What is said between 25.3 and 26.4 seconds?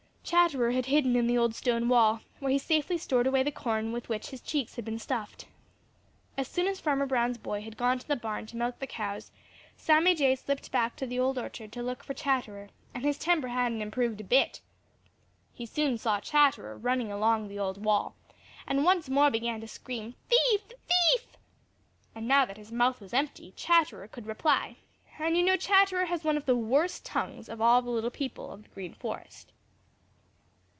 you know Chatterer has one